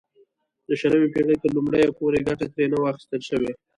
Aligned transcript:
د 0.67 0.69
شلمې 0.79 1.07
پېړۍ 1.13 1.35
تر 1.41 1.49
لومړیو 1.55 1.97
پورې 1.99 2.25
ګټه 2.27 2.45
ترې 2.53 2.65
نه 2.71 2.77
وه 2.79 2.87
اخیستل 2.91 3.21
شوې. 3.29 3.51